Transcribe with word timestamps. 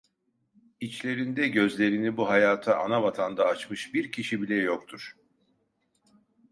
İçlerinde 0.79 1.47
gözlerini 1.47 2.17
bu 2.17 2.29
hayata 2.29 2.77
anavatanda 2.79 3.45
açmış 3.45 3.93
bir 3.93 4.11
kişi 4.11 4.41
bile 4.41 4.55
yoktur… 4.55 5.15